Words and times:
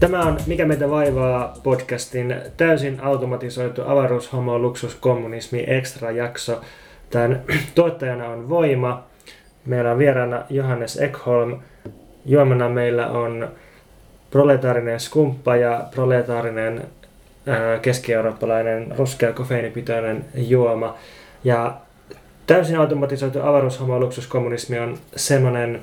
Tämä 0.00 0.22
on 0.22 0.38
Mikä 0.46 0.66
meitä 0.66 0.90
vaivaa 0.90 1.54
podcastin 1.62 2.34
täysin 2.56 3.00
automatisoitu 3.00 3.82
avaruushomo 3.86 4.58
luksuskommunismi 4.58 5.64
extra 5.66 6.10
jakso. 6.10 6.60
Tämän 7.10 7.42
tuottajana 7.74 8.28
on 8.28 8.48
Voima. 8.48 9.07
Meillä 9.68 9.90
on 9.90 9.98
vieraana 9.98 10.42
Johannes 10.50 10.96
Ekholm. 11.00 11.58
Juomana 12.26 12.68
meillä 12.68 13.06
on 13.06 13.48
proletaarinen 14.30 15.00
skumppa 15.00 15.56
ja 15.56 15.84
proletaarinen 15.94 16.82
keski-eurooppalainen 17.82 18.94
ruskea 18.98 19.32
kofeiinipitoinen 19.32 20.24
juoma. 20.34 20.96
Ja 21.44 21.76
täysin 22.46 22.78
automatisoitu 22.78 23.40
avaruushomo 23.42 24.00
luksuskommunismi 24.00 24.78
on 24.78 24.98
semmoinen 25.16 25.80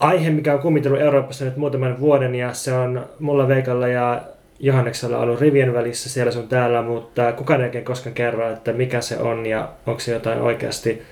aihe, 0.00 0.30
mikä 0.30 0.52
on 0.54 0.58
kumitellut 0.58 1.00
Euroopassa 1.00 1.44
nyt 1.44 1.56
muutaman 1.56 2.00
vuoden 2.00 2.34
ja 2.34 2.54
se 2.54 2.72
on 2.72 3.06
mulla 3.18 3.48
Veikalla 3.48 3.88
ja 3.88 4.22
Johanneksella 4.60 5.18
ollut 5.18 5.40
rivien 5.40 5.74
välissä 5.74 6.10
siellä 6.10 6.32
sun 6.32 6.48
täällä, 6.48 6.82
mutta 6.82 7.32
kukaan 7.32 7.64
ei 7.64 7.82
koskaan 7.82 8.14
kerro, 8.14 8.50
että 8.50 8.72
mikä 8.72 9.00
se 9.00 9.18
on 9.18 9.46
ja 9.46 9.68
onko 9.86 10.00
se 10.00 10.12
jotain 10.12 10.40
oikeasti 10.40 11.02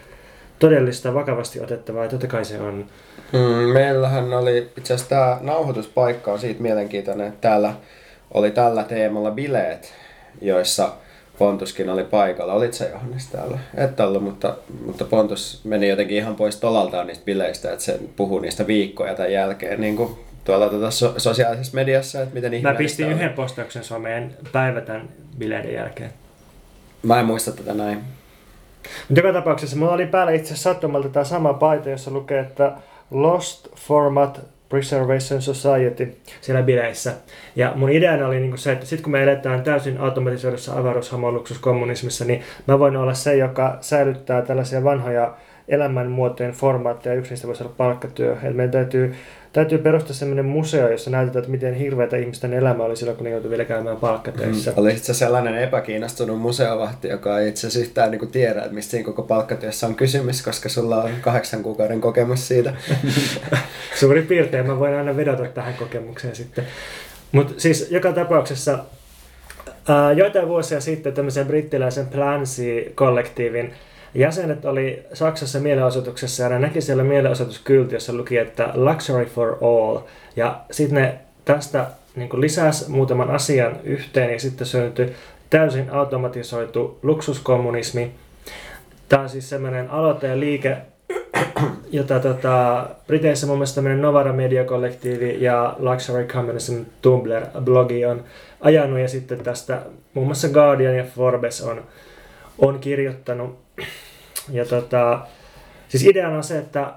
todellista, 0.58 1.14
vakavasti 1.14 1.60
otettavaa. 1.60 2.08
Totta 2.08 2.26
kai 2.26 2.44
se 2.44 2.60
on. 2.60 2.86
Mm, 3.32 3.72
meillähän 3.72 4.32
oli 4.32 4.58
itse 4.76 4.94
asiassa 4.94 5.08
tämä 5.08 5.38
nauhoituspaikka 5.40 6.32
on 6.32 6.38
siitä 6.38 6.62
mielenkiintoinen, 6.62 7.26
että 7.26 7.40
täällä 7.40 7.74
oli 8.34 8.50
tällä 8.50 8.84
teemalla 8.84 9.30
bileet, 9.30 9.94
joissa 10.40 10.92
Pontuskin 11.38 11.88
oli 11.88 12.04
paikalla. 12.04 12.52
Olit 12.52 12.74
sä 12.74 12.88
Johannes 12.88 13.26
täällä? 13.26 13.58
Et 13.76 14.00
ollut, 14.00 14.22
mutta, 14.22 14.56
mutta 14.86 15.04
Pontus 15.04 15.60
meni 15.64 15.88
jotenkin 15.88 16.16
ihan 16.16 16.36
pois 16.36 16.56
tolaltaan 16.56 17.06
niistä 17.06 17.24
bileistä, 17.24 17.72
että 17.72 17.84
se 17.84 18.00
puhuu 18.16 18.38
niistä 18.38 18.66
viikkoja 18.66 19.14
tämän 19.14 19.32
jälkeen 19.32 19.80
niin 19.80 19.96
kuin 19.96 20.18
tuolla 20.44 20.68
tuota 20.68 20.90
so- 20.90 21.14
sosiaalisessa 21.16 21.74
mediassa, 21.74 22.22
että 22.22 22.34
miten 22.34 22.62
Mä 22.62 22.74
pistin 22.74 23.12
yhden 23.12 23.32
postauksen 23.32 23.84
someen 23.84 24.36
päivä 24.52 24.80
tämän 24.80 25.08
bileiden 25.38 25.74
jälkeen. 25.74 26.10
Mä 27.02 27.20
en 27.20 27.26
muista 27.26 27.52
tätä 27.52 27.74
näin. 27.74 28.04
Mutta 29.08 29.20
joka 29.20 29.32
tapauksessa 29.32 29.76
mulla 29.76 29.92
oli 29.92 30.06
päällä 30.06 30.32
itse 30.32 30.56
sattumalta 30.56 31.08
tämä 31.08 31.24
sama 31.24 31.54
paita, 31.54 31.90
jossa 31.90 32.10
lukee, 32.10 32.40
että 32.40 32.72
Lost 33.10 33.68
Format 33.76 34.40
Preservation 34.68 35.42
Society 35.42 36.16
siellä 36.40 36.62
bileissä. 36.62 37.12
Ja 37.56 37.72
mun 37.74 37.90
ideana 37.90 38.26
oli 38.26 38.40
niinku 38.40 38.56
se, 38.56 38.72
että 38.72 38.86
sitten 38.86 39.02
kun 39.02 39.12
me 39.12 39.22
eletään 39.22 39.62
täysin 39.62 40.00
automatisoidussa 40.00 40.78
avaruushamoluksuskommunismissa, 40.78 42.24
niin 42.24 42.42
mä 42.66 42.78
voin 42.78 42.96
olla 42.96 43.14
se, 43.14 43.36
joka 43.36 43.78
säilyttää 43.80 44.42
tällaisia 44.42 44.84
vanhoja 44.84 45.34
elämänmuotojen 45.68 46.52
formaatteja. 46.52 47.14
Yksi 47.14 47.30
niistä 47.30 47.46
voisi 47.46 47.62
olla 47.62 47.74
palkkatyö. 47.76 48.36
Eli 48.42 48.54
meidän 48.54 48.70
täytyy 48.70 49.14
täytyy 49.54 49.78
perustaa 49.78 50.14
sellainen 50.14 50.44
museo, 50.44 50.88
jossa 50.88 51.10
näytetään, 51.10 51.40
että 51.40 51.50
miten 51.50 51.74
hirveätä 51.74 52.16
ihmisten 52.16 52.52
elämä 52.52 52.84
oli 52.84 52.96
silloin, 52.96 53.16
kun 53.16 53.24
ne 53.24 53.30
joutui 53.30 53.50
vielä 53.50 53.64
käymään 53.64 53.96
palkkatöissä. 53.96 54.70
Mm. 54.70 54.78
Olisitko 54.78 55.14
sellainen 55.14 55.58
epäkiinnostunut 55.58 56.40
museovahti, 56.40 57.08
joka 57.08 57.38
ei 57.38 57.48
itse 57.48 57.66
asiassa 57.66 57.86
yhtään 57.86 58.10
niin 58.10 58.30
tiedä, 58.30 58.60
että 58.60 58.74
mistä 58.74 58.90
siinä 58.90 59.04
koko 59.06 59.22
palkkatyössä 59.22 59.86
on 59.86 59.94
kysymys, 59.94 60.42
koska 60.42 60.68
sulla 60.68 61.02
on 61.02 61.10
kahdeksan 61.20 61.62
kuukauden 61.62 62.00
kokemus 62.00 62.48
siitä. 62.48 62.72
Suuri 64.00 64.22
piirtein, 64.22 64.66
mä 64.66 64.78
voin 64.78 64.94
aina 64.94 65.16
vedota 65.16 65.44
tähän 65.44 65.74
kokemukseen 65.74 66.36
sitten. 66.36 66.64
Mutta 67.32 67.54
siis 67.56 67.90
joka 67.90 68.12
tapauksessa 68.12 68.78
ää, 69.88 70.12
joitain 70.12 70.48
vuosia 70.48 70.80
sitten 70.80 71.12
tämmöisen 71.12 71.46
brittiläisen 71.46 72.06
Plancy-kollektiivin 72.06 73.72
jäsenet 74.14 74.64
oli 74.64 75.02
Saksassa 75.12 75.60
mielenosoituksessa 75.60 76.42
ja 76.42 76.58
näki 76.58 76.80
siellä 76.80 77.04
mielenosoituskylti, 77.04 77.94
jossa 77.94 78.12
luki, 78.12 78.38
että 78.38 78.70
Luxury 78.74 79.24
for 79.24 79.56
All. 79.60 79.98
Ja 80.36 80.60
sitten 80.70 81.02
ne 81.02 81.18
tästä 81.44 81.86
niin 82.16 82.40
lisäsi 82.40 82.90
muutaman 82.90 83.30
asian 83.30 83.76
yhteen 83.84 84.32
ja 84.32 84.40
sitten 84.40 84.66
syntyi 84.66 85.14
täysin 85.50 85.90
automatisoitu 85.90 86.98
luksuskommunismi. 87.02 88.10
Tämä 89.08 89.22
on 89.22 89.28
siis 89.28 89.48
semmoinen 89.48 89.90
aloite 89.90 90.26
ja 90.26 90.40
liike, 90.40 90.76
jota 91.92 92.20
tota, 92.20 92.86
Briteissä 93.06 93.46
mun 93.46 93.56
mielestä 93.56 93.74
tämmöinen 93.74 94.02
Novara 94.02 94.32
Media 94.32 94.64
Kollektiivi 94.64 95.36
ja 95.40 95.76
Luxury 95.78 96.24
Communism 96.24 96.74
Tumblr-blogi 97.02 98.06
on 98.10 98.24
ajanut 98.60 98.98
ja 98.98 99.08
sitten 99.08 99.38
tästä 99.38 99.82
muun 100.14 100.26
muassa 100.26 100.48
Guardian 100.48 100.96
ja 100.96 101.04
Forbes 101.04 101.62
on, 101.62 101.82
on 102.58 102.78
kirjoittanut. 102.78 103.58
Ja 104.52 104.64
tota, 104.64 105.20
siis 105.88 106.06
ideana 106.06 106.36
on 106.36 106.44
se, 106.44 106.58
että 106.58 106.92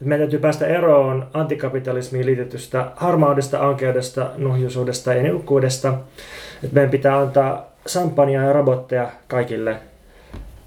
meidän 0.00 0.26
täytyy 0.26 0.38
päästä 0.38 0.66
eroon 0.66 1.26
antikapitalismiin 1.34 2.26
liitetystä 2.26 2.86
harmaudesta, 2.96 3.68
ankeudesta, 3.68 4.30
nuhjuisuudesta 4.36 5.14
ja 5.14 5.22
niukkuudesta. 5.22 5.88
Että 6.64 6.74
meidän 6.74 6.90
pitää 6.90 7.18
antaa 7.18 7.72
sampania 7.86 8.42
ja 8.42 8.52
robotteja 8.52 9.10
kaikille. 9.28 9.76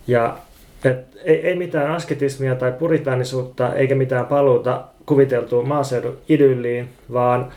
Ja 0.07 0.37
et 0.83 1.05
ei, 1.23 1.47
ei 1.47 1.55
mitään 1.55 1.91
asketismia 1.91 2.55
tai 2.55 2.71
puritaanisuutta 2.71 3.73
eikä 3.73 3.95
mitään 3.95 4.25
paluuta 4.25 4.83
kuviteltuun 5.05 5.67
maaseudun 5.67 6.17
idylliin, 6.29 6.89
vaan 7.13 7.51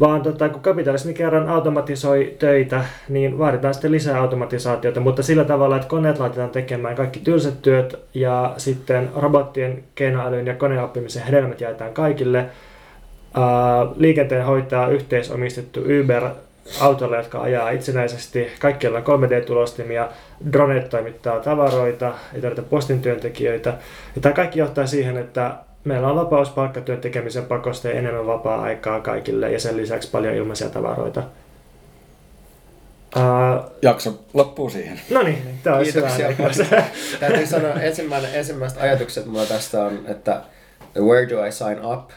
vaan 0.00 0.22
tota, 0.22 0.48
kun 0.48 0.62
kapitalismi 0.62 1.14
kerran 1.14 1.48
automatisoi 1.48 2.36
töitä, 2.38 2.84
niin 3.08 3.38
vaaditaan 3.38 3.74
sitten 3.74 3.92
lisää 3.92 4.20
automatisaatiota, 4.20 5.00
mutta 5.00 5.22
sillä 5.22 5.44
tavalla, 5.44 5.76
että 5.76 5.88
koneet 5.88 6.18
laitetaan 6.18 6.50
tekemään 6.50 6.96
kaikki 6.96 7.20
tylsät 7.20 7.62
työt 7.62 7.98
ja 8.14 8.54
sitten 8.56 9.10
robottien 9.16 9.84
keinoälyn 9.94 10.46
ja 10.46 10.54
koneoppimisen 10.54 11.22
hedelmät 11.22 11.60
jaetaan 11.60 11.92
kaikille. 11.92 12.46
liikenteen 13.96 14.44
hoitaa 14.44 14.88
yhteisomistettu 14.88 15.80
Uber 15.80 16.24
autolle, 16.80 17.16
jotka 17.16 17.40
ajaa 17.40 17.70
itsenäisesti. 17.70 18.48
Kaikkialla 18.58 18.98
on 18.98 19.04
3D-tulostimia, 19.04 20.08
dronet 20.52 20.88
toimittaa 20.88 21.40
tavaroita, 21.40 22.14
ei 22.34 22.40
tarvita 22.40 22.62
postin 22.62 23.02
työntekijöitä. 23.02 23.70
Ja 24.16 24.20
tämä 24.20 24.32
kaikki 24.32 24.58
johtaa 24.58 24.86
siihen, 24.86 25.16
että 25.16 25.54
meillä 25.84 26.08
on 26.08 26.16
vapaus 26.16 26.50
palkkatyön 26.50 27.00
tekemisen 27.00 27.44
pakosta 27.44 27.88
ja 27.88 27.94
enemmän 27.94 28.26
vapaa-aikaa 28.26 29.00
kaikille 29.00 29.52
ja 29.52 29.60
sen 29.60 29.76
lisäksi 29.76 30.10
paljon 30.10 30.34
ilmaisia 30.34 30.70
tavaroita. 30.70 31.22
Uh, 33.16 33.70
Jakso 33.82 34.24
loppuu 34.34 34.70
siihen. 34.70 35.00
No 35.10 35.22
niin, 35.22 35.58
tämä 35.62 35.76
olisi 35.76 35.92
Kiitoksia. 35.92 36.28
Hyvä. 36.28 36.84
Täytyy 37.20 37.46
sanoa, 37.46 37.74
ensimmäinen, 37.74 38.34
ensimmäiset 38.34 38.80
ajatukset 38.80 39.26
mulla 39.26 39.46
tästä 39.46 39.84
on, 39.84 39.98
että 40.06 40.42
where 40.98 41.28
do 41.28 41.44
I 41.44 41.52
sign 41.52 41.84
up? 41.92 42.10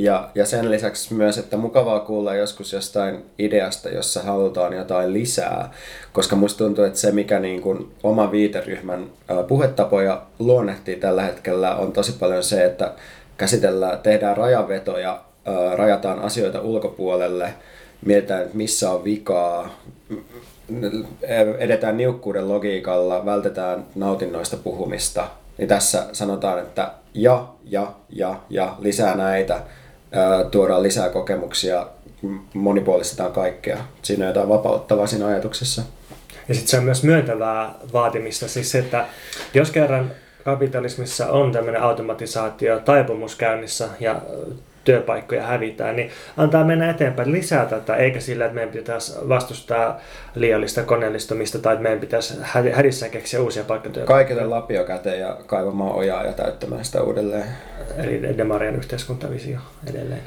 Ja, 0.00 0.28
ja 0.34 0.46
sen 0.46 0.70
lisäksi 0.70 1.14
myös, 1.14 1.38
että 1.38 1.56
mukavaa 1.56 2.00
kuulla 2.00 2.34
joskus 2.34 2.72
jostain 2.72 3.24
ideasta, 3.38 3.88
jossa 3.88 4.22
halutaan 4.22 4.72
jotain 4.72 5.12
lisää, 5.12 5.72
koska 6.12 6.36
musta 6.36 6.58
tuntuu, 6.58 6.84
että 6.84 6.98
se 6.98 7.12
mikä 7.12 7.38
niin 7.38 7.62
kuin 7.62 7.92
oma 8.02 8.30
viiteryhmän 8.30 9.06
puhetapoja 9.48 10.22
luonnehtii 10.38 10.96
tällä 10.96 11.22
hetkellä 11.22 11.76
on 11.76 11.92
tosi 11.92 12.12
paljon 12.12 12.42
se, 12.42 12.64
että 12.64 12.92
käsitellään, 13.36 13.98
tehdään 13.98 14.36
rajavetoja, 14.36 15.20
rajataan 15.76 16.18
asioita 16.18 16.60
ulkopuolelle, 16.60 17.54
mietitään, 18.04 18.42
että 18.42 18.56
missä 18.56 18.90
on 18.90 19.04
vikaa, 19.04 19.80
edetään 21.58 21.96
niukkuuden 21.96 22.48
logiikalla, 22.48 23.26
vältetään 23.26 23.86
nautinnoista 23.94 24.56
puhumista. 24.56 25.26
Niin 25.58 25.68
tässä 25.68 26.06
sanotaan, 26.12 26.58
että 26.58 26.90
ja, 27.14 27.48
ja, 27.64 27.92
ja, 28.10 28.40
ja 28.50 28.76
lisää 28.78 29.16
näitä 29.16 29.60
tuodaan 30.50 30.82
lisää 30.82 31.08
kokemuksia, 31.08 31.86
monipuolistetaan 32.54 33.32
kaikkea. 33.32 33.78
Siinä 34.02 34.24
on 34.24 34.28
jotain 34.28 34.48
vapauttavaa 34.48 35.06
siinä 35.06 35.26
ajatuksessa. 35.26 35.82
Ja 36.48 36.54
sitten 36.54 36.70
se 36.70 36.78
on 36.78 36.84
myös 36.84 37.02
myöntävää 37.02 37.74
vaatimista, 37.92 38.48
siis 38.48 38.70
se, 38.70 38.78
että 38.78 39.06
jos 39.54 39.70
kerran 39.70 40.10
kapitalismissa 40.44 41.32
on 41.32 41.52
tämmöinen 41.52 41.82
automatisaatio 41.82 42.78
taipumus 42.80 43.36
käynnissä 43.36 43.88
ja 44.00 44.22
työpaikkoja 44.84 45.42
hävitään, 45.42 45.96
niin 45.96 46.10
antaa 46.36 46.64
mennä 46.64 46.90
eteenpäin 46.90 47.32
lisää 47.32 47.66
tätä, 47.66 47.96
eikä 47.96 48.20
sillä, 48.20 48.44
että 48.44 48.54
meidän 48.54 48.72
pitäisi 48.72 49.12
vastustaa 49.28 50.00
liiallista 50.34 50.82
koneellistumista 50.82 51.58
tai 51.58 51.72
että 51.72 51.82
meidän 51.82 52.00
pitäisi 52.00 52.34
hädissä 52.72 53.08
keksiä 53.08 53.40
uusia 53.40 53.64
paikkatyöpaikkoja. 53.64 54.16
Kaikille 54.16 54.46
lapio 54.46 54.84
käteen 54.84 55.20
ja 55.20 55.36
kaivamaan 55.46 55.94
ojaa 55.94 56.24
ja 56.24 56.32
täyttämään 56.32 56.84
sitä 56.84 57.02
uudelleen. 57.02 57.44
Eli 57.96 58.38
Demarien 58.38 58.76
yhteiskuntavisio 58.76 59.58
edelleen. 59.90 60.22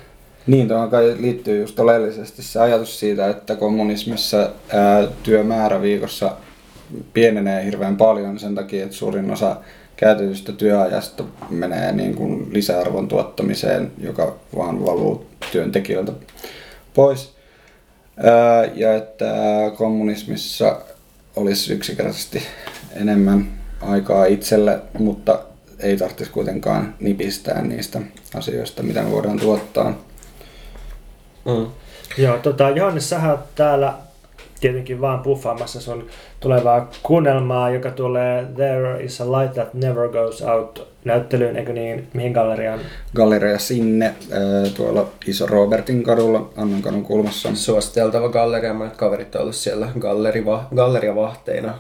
Niin, 0.48 0.68
tuohon 0.68 0.90
kai 0.90 1.16
liittyy 1.20 1.62
just 1.62 1.80
oleellisesti 1.80 2.44
se 2.44 2.60
ajatus 2.60 3.00
siitä, 3.00 3.30
että 3.30 3.56
kommunismissa 3.56 4.50
ää, 4.70 5.08
työmäärä 5.24 5.82
viikossa 5.82 6.32
pienenee 7.14 7.66
hirveän 7.66 7.98
paljon 7.98 8.40
sen 8.40 8.56
takia, 8.56 8.84
että 8.84 8.96
suurin 8.96 9.32
osa 9.32 9.56
käytetystä 9.96 10.52
työajasta 10.52 11.24
menee 11.50 11.92
niin 11.92 12.16
kuin 12.16 12.54
lisäarvon 12.54 13.08
tuottamiseen, 13.08 13.92
joka 13.98 14.36
vaan 14.58 14.86
valuu 14.86 15.26
työntekijöiltä 15.52 16.12
pois. 16.94 17.34
Ja 18.76 18.96
että 18.96 19.26
kommunismissa 19.78 20.82
olisi 21.36 21.74
yksinkertaisesti 21.74 22.44
enemmän 22.96 23.48
aikaa 23.82 24.26
itselle, 24.26 24.80
mutta 25.00 25.40
ei 25.80 25.98
tarvitsisi 25.98 26.32
kuitenkaan 26.32 26.96
nipistää 27.00 27.62
niistä 27.62 28.02
asioista, 28.36 28.84
mitä 28.84 29.02
me 29.02 29.12
voidaan 29.12 29.40
tuottaa. 29.40 29.98
Mm. 31.46 31.68
Joo, 32.18 32.38
tota, 32.38 32.70
Johannes, 32.70 33.10
sä 33.10 33.32
oot 33.32 33.56
täällä 33.56 33.94
tietenkin 34.64 35.02
vaan 35.02 35.20
puffaamassa 35.20 35.82
sun 35.82 36.08
tulevaa 36.40 36.90
kuunnelmaa, 37.04 37.70
joka 37.70 37.92
tulee 37.92 38.48
There 38.56 39.04
is 39.04 39.22
a 39.22 39.32
light 39.32 39.54
that 39.54 39.74
never 39.74 40.10
goes 40.10 40.42
out 40.42 40.88
näyttelyyn, 41.06 41.56
eikö 41.56 41.74
niin? 41.74 42.08
Mihin 42.14 42.32
galleriaan? 42.32 42.80
Galleria 43.16 43.60
sinne, 43.60 44.16
tuolla 44.76 45.08
Iso 45.28 45.46
Robertin 45.46 46.04
kadulla, 46.04 46.50
Annan 46.58 46.82
kadun 46.82 47.04
kulmassa. 47.04 47.56
Suositeltava 47.56 48.30
galleria, 48.30 48.74
monet 48.74 48.96
kaverit 48.96 49.36
ovat 49.36 49.56
siellä 49.56 49.88
galleriva, 50.00 50.68
galleriavahteina. 50.76 51.74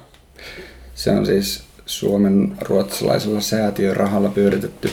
Se 0.95 1.11
on 1.11 1.25
siis 1.25 1.63
Suomen 1.85 2.57
ruotsalaisella 2.61 3.41
säätiörahalla 3.41 4.29
pyöritetty 4.29 4.89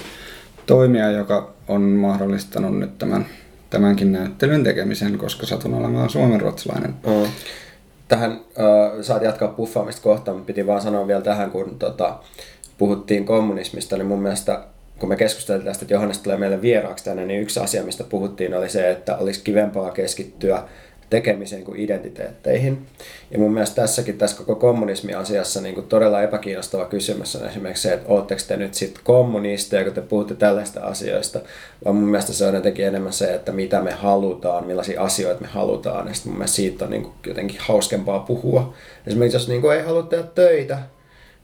toimija, 0.66 1.10
joka 1.10 1.52
on 1.68 1.82
mahdollistanut 1.82 2.78
nyt 2.78 2.98
tämän, 2.98 3.26
tämänkin 3.70 4.12
näyttelyn 4.12 4.64
tekemisen, 4.64 5.18
koska 5.18 5.46
satun 5.46 5.74
olemaan 5.74 6.10
suomenruotsalainen. 6.10 6.94
Mm. 7.06 7.30
Tähän 8.10 8.30
äh, 8.32 9.00
saat 9.00 9.22
jatkaa 9.22 9.48
puffaamista 9.48 10.02
kohta, 10.02 10.32
mutta 10.32 10.46
piti 10.46 10.66
vaan 10.66 10.80
sanoa 10.80 11.06
vielä 11.06 11.20
tähän, 11.20 11.50
kun 11.50 11.78
tota, 11.78 12.18
puhuttiin 12.78 13.24
kommunismista, 13.24 13.96
niin 13.96 14.06
mun 14.06 14.22
mielestä 14.22 14.60
kun 14.98 15.08
me 15.08 15.16
keskusteltiin 15.16 15.66
tästä, 15.66 15.84
että 15.84 15.94
Johannes 15.94 16.18
tulee 16.18 16.38
meille 16.38 16.62
vieraaksi 16.62 17.04
tänne, 17.04 17.26
niin 17.26 17.40
yksi 17.40 17.60
asia, 17.60 17.82
mistä 17.82 18.04
puhuttiin, 18.04 18.54
oli 18.54 18.68
se, 18.68 18.90
että 18.90 19.16
olisi 19.16 19.40
kivempaa 19.44 19.90
keskittyä 19.90 20.62
tekemiseen 21.10 21.64
kuin 21.64 21.80
identiteetteihin. 21.80 22.86
Ja 23.30 23.38
mun 23.38 23.52
mielestä 23.52 23.82
tässäkin 23.82 24.18
tässä 24.18 24.36
koko 24.36 24.54
kommunismi-asiassa 24.54 25.60
niin 25.60 25.74
kuin 25.74 25.86
todella 25.86 26.22
epäkiinnostava 26.22 26.84
kysymys 26.84 27.36
on 27.36 27.48
esimerkiksi 27.48 27.82
se, 27.82 27.92
että 27.92 28.08
ootteko 28.08 28.40
te 28.48 28.56
nyt 28.56 28.74
sitten 28.74 29.04
kommunisteja, 29.04 29.84
kun 29.84 29.92
te 29.92 30.00
puhutte 30.00 30.34
tällaista 30.34 30.80
asioista, 30.80 31.40
vaan 31.84 31.96
mun 31.96 32.08
mielestä 32.08 32.32
se 32.32 32.46
on 32.46 32.54
jotenkin 32.54 32.86
enemmän 32.86 33.12
se, 33.12 33.34
että 33.34 33.52
mitä 33.52 33.80
me 33.80 33.90
halutaan, 33.90 34.66
millaisia 34.66 35.02
asioita 35.02 35.40
me 35.40 35.48
halutaan, 35.48 36.08
ja 36.08 36.14
sitten 36.14 36.32
mun 36.32 36.38
mielestä 36.38 36.56
siitä 36.56 36.84
on 36.84 36.90
niin 36.90 37.02
kuin 37.02 37.14
jotenkin 37.26 37.60
hauskempaa 37.60 38.18
puhua. 38.18 38.74
Esimerkiksi 39.06 39.36
jos 39.36 39.48
niin 39.48 39.60
kuin 39.60 39.76
ei 39.76 39.82
halua 39.82 40.02
tehdä 40.02 40.24
töitä, 40.34 40.78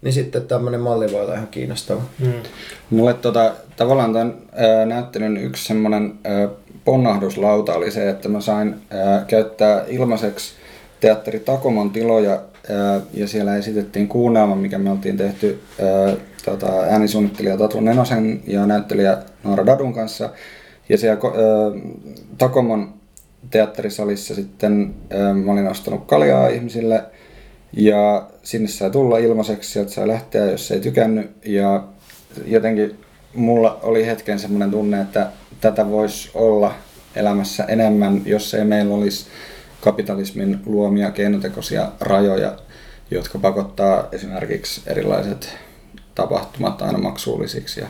niin 0.06 0.12
sitten 0.12 0.47
tämmöinen 0.47 0.81
malli 0.81 1.12
voi 1.12 1.20
olla 1.20 1.35
ihan 1.35 1.47
kiinnostava. 1.47 2.03
Hmm. 2.20 2.32
Mulle 2.91 3.14
tota, 3.14 3.53
tavallaan 3.76 4.12
tämän 4.12 4.35
ää, 4.53 4.87
näyttelyn 4.87 5.37
yksi 5.37 5.64
semmoinen 5.64 6.14
ponnahduslauta 6.85 7.75
oli 7.75 7.91
se, 7.91 8.11
että 8.11 8.29
mä 8.29 8.41
sain 8.41 8.75
ää, 8.91 9.25
käyttää 9.29 9.85
ilmaiseksi 9.88 10.55
teatteri 11.00 11.41
Takomon 11.41 11.91
tiloja 11.91 12.32
ää, 12.70 13.00
ja 13.14 13.29
siellä 13.29 13.56
esitettiin 13.56 14.08
kuunnelma, 14.08 14.55
mikä 14.55 14.79
me 14.79 14.91
oltiin 14.91 15.17
tehty 15.17 15.61
ää, 15.82 16.14
tota, 16.44 16.81
äänisuunnittelija 16.81 17.56
Tatu 17.56 17.81
Nenosen 17.81 18.41
ja 18.47 18.67
näyttelijä 18.67 19.19
Noora 19.44 19.67
Dadun 19.67 19.94
kanssa. 19.94 20.31
Ja 20.88 20.99
siellä 20.99 21.20
ää, 21.25 21.94
Takomon 22.38 22.94
teatterisalissa 23.50 24.35
sitten 24.35 24.94
ää, 25.11 25.35
mä 25.35 25.53
olin 25.53 25.69
ostanut 25.69 26.05
kaljaa 26.06 26.49
ihmisille 26.49 27.05
ja 27.76 28.28
sinne 28.43 28.69
sai 28.69 28.90
tulla 28.90 29.19
ilmaiseksi, 29.19 29.70
sieltä 29.70 29.90
sai 29.90 30.08
lähteä, 30.08 30.50
jos 30.50 30.70
ei 30.70 30.81
tykännyt. 30.81 31.31
Ja 31.44 31.84
jotenkin 32.44 32.99
mulla 33.34 33.81
oli 33.82 34.06
hetken 34.06 34.38
semmoinen 34.38 34.70
tunne, 34.70 35.00
että 35.00 35.31
tätä 35.61 35.90
voisi 35.90 36.31
olla 36.34 36.75
elämässä 37.17 37.64
enemmän, 37.64 38.23
jos 38.25 38.55
ei 38.55 38.64
meillä 38.64 38.94
olisi 38.94 39.26
kapitalismin 39.81 40.61
luomia 40.67 41.11
keinotekoisia 41.11 41.93
rajoja, 42.00 42.58
jotka 43.11 43.38
pakottaa 43.38 44.08
esimerkiksi 44.12 44.81
erilaiset 44.87 45.56
tapahtumat 46.14 46.82
aina 46.82 46.99
maksullisiksi 46.99 47.81
ja 47.81 47.87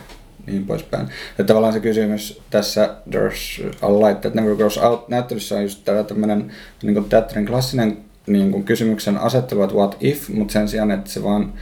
niin 0.47 0.67
poispäin. 0.67 1.09
Ja 1.39 1.45
tavallaan 1.45 1.73
se 1.73 1.81
kysymys 1.81 2.43
tässä 2.51 2.97
There's 3.11 3.67
a 3.83 3.93
light 3.93 4.21
that 4.21 4.35
never 4.35 4.57
goes 4.57 4.79
out 4.79 5.09
näyttelyssä 5.09 5.55
on 5.55 5.63
just 5.63 5.85
tämmöinen 6.09 6.53
niin 6.83 7.05
teatterin 7.05 7.47
klassinen 7.47 8.06
niin 8.27 8.53
kuin 8.53 8.65
kysymyksen 8.65 9.19
asettelu, 9.19 9.63
että 9.63 9.77
what 9.77 9.97
if, 10.01 10.29
mutta 10.29 10.53
sen 10.53 10.69
sijaan, 10.69 10.91
että 10.91 11.11
se 11.11 11.23
vaan 11.23 11.53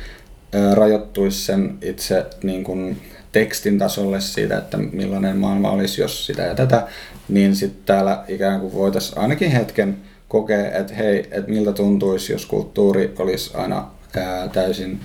rajoittuisi 0.75 1.45
sen 1.45 1.79
itse 1.83 2.27
niin 2.43 2.65
kuin 2.65 3.01
tekstin 3.33 3.79
tasolle 3.79 4.21
siitä, 4.21 4.59
että 4.59 4.77
millainen 4.77 5.37
maailma 5.37 5.71
olisi, 5.71 6.01
jos 6.01 6.27
sitä 6.27 6.43
ja 6.43 6.55
tätä, 6.55 6.87
niin 7.29 7.57
sitten 7.57 7.83
täällä 7.87 8.25
ikään 8.29 8.61
kuin 8.61 8.73
voitaisiin 8.75 9.19
ainakin 9.19 9.51
hetken 9.51 9.97
kokea, 10.29 10.71
että 10.71 10.95
hei, 10.95 11.19
että 11.19 11.51
miltä 11.51 11.73
tuntuisi, 11.73 12.33
jos 12.33 12.47
kulttuuri 12.47 13.15
olisi 13.19 13.57
aina 13.57 13.87
ää, 14.17 14.49
täysin 14.49 15.01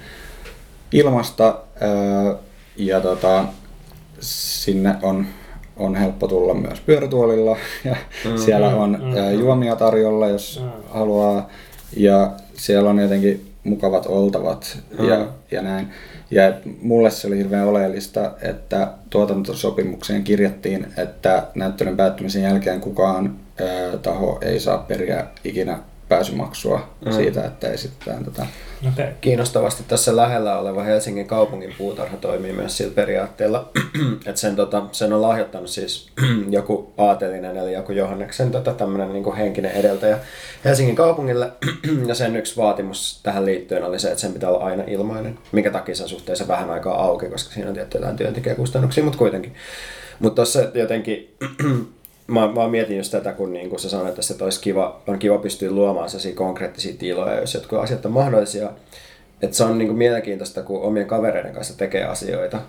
ilmasta 0.92 1.60
ää, 1.82 2.36
ja 2.78 3.02
tota, 3.02 3.46
sinne 4.20 4.96
on, 5.02 5.28
on 5.80 5.96
helppo 5.96 6.28
tulla 6.28 6.54
myös 6.54 6.80
pyörätuolilla 6.80 7.58
ja 7.86 7.96
mm, 8.26 8.38
siellä 8.38 8.68
on 8.68 9.00
mm, 9.02 9.40
juomia 9.40 9.76
tarjolla, 9.76 10.28
jos 10.28 10.62
mm. 10.64 10.70
haluaa 10.90 11.50
ja 11.98 12.32
siellä 12.54 12.90
on 12.90 13.00
jotenkin 13.00 13.46
mukavat 13.64 14.06
oltavat 14.06 14.78
mm. 15.00 15.06
ja, 15.06 15.28
ja 15.52 15.62
näin. 15.62 15.88
Ja 16.32 16.54
mulle 16.82 17.10
se 17.10 17.28
oli 17.28 17.38
hirveän 17.38 17.68
oleellista, 17.68 18.32
että 18.42 18.88
tuotantosopimukseen 19.10 20.24
kirjattiin, 20.24 20.88
että 20.98 21.44
näyttelyn 21.56 21.98
päättymisen 21.98 22.44
jälkeen 22.44 22.82
kukaan 22.82 23.36
ö, 23.62 23.98
taho 23.98 24.40
ei 24.42 24.60
saa 24.60 24.78
periä 24.78 25.26
ikinä 25.44 25.80
pääsymaksua 26.10 26.90
mm. 27.06 27.12
siitä, 27.12 27.46
että 27.46 27.68
esitetään 27.68 28.26
tätä. 28.26 28.46
Okay. 28.94 29.08
Kiinnostavasti 29.22 29.84
tässä 29.88 30.16
lähellä 30.16 30.60
oleva 30.60 30.84
Helsingin 30.84 31.28
kaupungin 31.28 31.76
puutarha 31.78 32.18
toimii 32.18 32.54
myös 32.54 32.78
sillä 32.78 32.94
periaatteella, 32.94 33.72
että 34.26 34.42
sen, 34.42 34.56
tota, 34.56 34.84
sen 34.92 35.14
on 35.14 35.22
lahjoittanut 35.22 35.70
siis 35.70 36.10
joku 36.50 36.94
aatelinen 36.98 37.58
eli 37.58 37.74
joku 37.74 37.92
Johanneksen 37.92 38.52
tota, 38.52 38.74
tämmöinen 38.74 39.14
niin 39.14 39.36
henkinen 39.36 39.72
edeltäjä 39.72 40.20
Helsingin 40.66 40.96
kaupungille. 40.96 41.52
ja 42.08 42.16
sen 42.16 42.36
yksi 42.36 42.58
vaatimus 42.58 43.20
tähän 43.24 43.46
liittyen 43.46 43.84
oli 43.84 44.00
se, 44.00 44.08
että 44.08 44.22
sen 44.22 44.34
pitää 44.34 44.50
olla 44.50 44.66
aina 44.66 44.84
ilmainen, 44.88 45.38
minkä 45.52 45.72
takia 45.72 45.96
se 45.96 46.08
suhteessa 46.08 46.48
vähän 46.48 46.70
aikaa 46.70 47.04
auki, 47.04 47.26
koska 47.26 47.54
siinä 47.54 47.70
on 47.70 47.74
tietty 47.74 47.98
jotain 47.98 48.18
työntekijäkustannuksia, 48.18 49.04
mutta 49.04 49.20
kuitenkin. 49.20 49.54
Mutta 50.20 50.36
tuossa 50.36 50.60
jotenkin 50.74 51.36
mä, 52.30 52.52
mä 52.52 52.68
mietin 52.68 52.98
just 52.98 53.12
tätä, 53.12 53.34
kun 53.34 53.54
niin 53.54 53.70
kun 53.70 53.80
sä 53.80 53.90
sanoit, 53.90 54.20
että 54.20 54.44
olisi 54.44 54.62
kiva, 54.62 55.02
on 55.08 55.20
kiva 55.20 55.38
pystyä 55.38 55.72
luomaan 55.72 56.10
sellaisia 56.10 56.36
konkreettisia 56.36 56.94
tiloja, 57.00 57.40
jos 57.40 57.54
jotkut 57.54 57.80
asiat 57.80 58.06
on 58.06 58.12
mahdollisia. 58.12 58.70
Että 59.42 59.58
se 59.58 59.64
on 59.64 59.78
niin 59.78 59.88
kuin 59.88 59.98
mielenkiintoista, 59.98 60.64
kun 60.64 60.82
omien 60.82 61.08
kavereiden 61.08 61.54
kanssa 61.54 61.78
tekee 61.78 62.04
asioita, 62.04 62.60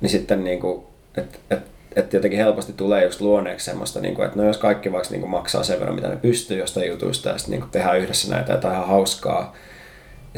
niin 0.00 0.10
sitten 0.10 0.44
niin 0.44 0.60
kuin, 0.60 0.82
että 1.16 1.38
et, 1.50 1.62
et 1.96 2.12
jotenkin 2.12 2.38
helposti 2.38 2.72
tulee 2.72 3.04
just 3.04 3.20
luoneeksi 3.20 3.64
semmoista, 3.64 4.00
niin 4.00 4.14
kuin, 4.14 4.26
että 4.26 4.38
no 4.38 4.46
jos 4.46 4.58
kaikki 4.58 4.92
vaikka 4.92 5.10
niin 5.10 5.20
kuin 5.20 5.30
maksaa 5.30 5.62
sen 5.62 5.78
verran, 5.80 5.94
mitä 5.94 6.08
ne 6.08 6.16
pystyy 6.16 6.58
jostain 6.58 6.88
jutuista 6.88 7.28
ja 7.28 7.38
sitten 7.38 7.52
niin 7.52 7.60
kuin 7.60 7.70
tehdään 7.70 7.98
yhdessä 7.98 8.34
näitä 8.34 8.52
jotain 8.52 8.74
ihan 8.74 8.88
hauskaa, 8.88 9.56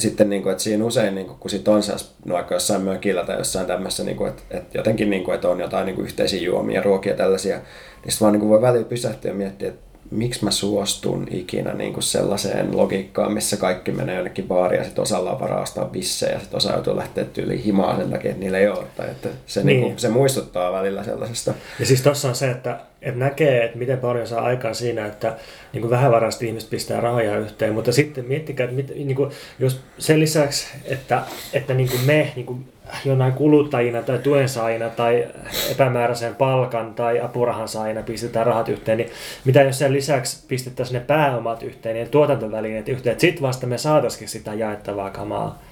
sitten, 0.00 0.30
niin 0.30 0.42
kuin, 0.42 0.50
että 0.50 0.64
siinä 0.64 0.84
usein, 0.84 1.14
niin 1.14 1.26
kuin, 1.26 1.38
kun 1.38 1.50
sit 1.50 1.68
on 1.68 1.82
no, 2.24 2.34
vaikka 2.34 2.54
jossain 2.54 2.82
mökillä 2.82 3.24
tai 3.24 3.38
jossain 3.38 3.66
tämmöisessä, 3.66 4.04
niin 4.04 4.16
kuin, 4.16 4.30
että, 4.30 4.42
että 4.50 4.78
jotenkin, 4.78 5.10
niin 5.10 5.24
kuin, 5.24 5.34
että 5.34 5.48
on 5.48 5.60
jotain 5.60 5.86
niin 5.86 5.96
kuin, 5.96 6.04
yhteisiä 6.04 6.40
juomia, 6.40 6.82
ruokia 6.82 7.16
tällaisia, 7.16 7.56
niin 7.56 7.64
sitten 8.12 8.20
vaan 8.20 8.32
niin 8.32 8.40
kuin, 8.40 8.50
voi 8.50 8.62
välillä 8.62 8.88
pysähtyä 8.88 9.30
ja 9.30 9.34
miettiä, 9.34 9.68
että 9.68 9.93
miksi 10.14 10.44
mä 10.44 10.50
suostun 10.50 11.26
ikinä 11.30 11.72
niin 11.72 11.92
kuin 11.92 12.02
sellaiseen 12.02 12.76
logiikkaan, 12.76 13.32
missä 13.32 13.56
kaikki 13.56 13.92
menee 13.92 14.14
jonnekin 14.14 14.48
baariin 14.48 14.78
ja 14.78 14.84
sitten 14.84 15.02
osalla 15.02 15.32
on 15.32 15.40
varaa 15.40 15.62
ostaa 15.62 15.84
bissejä 15.84 16.32
ja 16.32 16.40
sitten 16.40 16.56
osa 16.56 16.72
joutuu 16.72 16.96
lähteä 16.96 17.24
tyyliin 17.24 17.62
himaan 17.62 17.96
sen 17.96 18.10
takia, 18.10 18.30
että 18.30 18.42
niillä 18.42 18.58
ei 18.58 18.68
ole. 18.68 18.84
Tai 18.96 19.10
että 19.10 19.28
se, 19.46 19.64
niin. 19.64 19.80
Niin 19.80 19.82
kuin, 19.82 19.98
se 19.98 20.08
muistuttaa 20.08 20.72
välillä 20.72 21.04
sellaisesta. 21.04 21.54
Ja 21.80 21.86
siis 21.86 22.02
tuossa 22.02 22.28
on 22.28 22.34
se, 22.34 22.50
että, 22.50 22.80
että 23.02 23.20
näkee, 23.20 23.64
että 23.64 23.78
miten 23.78 23.98
paljon 23.98 24.26
saa 24.26 24.42
aikaan 24.42 24.74
siinä, 24.74 25.06
että 25.06 25.36
niin 25.72 25.80
kuin 25.80 25.90
vähävaraiset 25.90 26.42
ihmiset 26.42 26.70
pistää 26.70 27.00
rahoja 27.00 27.38
yhteen, 27.38 27.74
mutta 27.74 27.92
sitten 27.92 28.24
miettikää, 28.24 28.64
että 28.64 28.76
mit, 28.76 28.88
niin 28.88 29.16
kuin, 29.16 29.30
jos 29.58 29.80
sen 29.98 30.20
lisäksi, 30.20 30.66
että, 30.84 31.22
että 31.52 31.74
niin 31.74 31.88
kuin 31.88 32.00
me 32.00 32.32
niin 32.36 32.46
kuin 32.46 32.73
jonain 33.04 33.32
kuluttajina 33.32 34.02
tai 34.02 34.18
tuensaajina 34.18 34.88
tai 34.88 35.26
epämääräisen 35.70 36.34
palkan 36.34 36.94
tai 36.94 37.20
apurahan 37.20 37.68
saajina 37.68 38.02
pistetään 38.02 38.46
rahat 38.46 38.68
yhteen, 38.68 38.98
niin 38.98 39.10
mitä 39.44 39.62
jos 39.62 39.78
sen 39.78 39.92
lisäksi 39.92 40.44
pistettäisiin 40.48 40.98
ne 40.98 41.04
pääomat 41.06 41.62
yhteen 41.62 41.96
ja 41.96 42.06
tuotantovälineet 42.06 42.88
yhteen, 42.88 43.20
sitten 43.20 43.42
vasta 43.42 43.66
me 43.66 43.78
saataisiin 43.78 44.28
sitä 44.28 44.54
jaettavaa 44.54 45.10
kamaa 45.10 45.62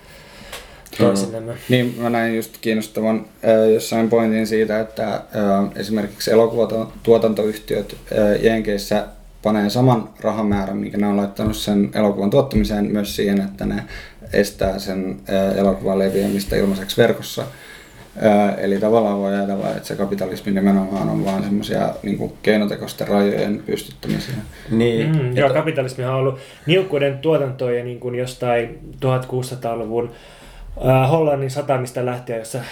toisillemme. 0.99 1.53
Niin, 1.69 1.95
mä 1.99 2.11
näin 2.11 2.37
just 2.37 2.59
kiinnostavan 2.61 3.17
äh, 3.45 3.71
jossain 3.73 4.09
pointin 4.09 4.47
siitä, 4.47 4.81
että 4.81 5.15
äh, 5.15 5.23
esimerkiksi 5.77 6.31
elokuvatuotantoyhtiöt 6.31 7.97
äh, 8.13 8.45
Jenkeissä 8.45 9.07
panee 9.43 9.71
saman 9.71 10.09
rahamäärän, 10.21 10.77
mikä 10.77 10.99
ne 10.99 11.07
on 11.07 11.17
laittanut 11.17 11.57
sen 11.57 11.91
elokuvan 11.95 12.31
tuottamiseen, 12.31 12.85
myös 12.85 13.17
siihen, 13.17 13.41
että 13.41 13.67
ne 13.67 13.83
estää 14.33 14.79
sen 14.79 15.17
elokuvan 15.57 15.99
leviämistä 15.99 16.57
ilmaiseksi 16.57 17.03
verkossa. 17.03 17.45
Eli 18.59 18.79
tavallaan 18.79 19.19
voi 19.19 19.35
ajatella, 19.35 19.69
että 19.69 19.89
se 19.89 19.97
kapitalismi 19.97 20.53
nimenomaan 20.53 21.09
on 21.09 21.25
vaan 21.25 21.43
semmoisia 21.43 21.95
niin 22.03 22.33
keinotekoisten 22.43 23.09
rajojen 23.09 23.63
pystyttämisiä. 23.67 24.35
Niin. 24.71 25.17
Mm, 25.17 25.37
joo, 25.37 25.51
kapitalismi 25.51 26.05
on 26.05 26.15
ollut 26.15 26.39
niukkuuden 26.67 27.19
tuotantoja 27.19 27.85
niin 27.85 28.01
kuin 28.01 28.15
jostain 28.15 28.79
1600-luvun 29.05 30.11
äh, 30.87 31.11
Hollannin 31.11 31.51
satamista 31.51 32.07
lähtien, 32.07 32.39
jossa 32.39 32.59
äh, 32.59 32.65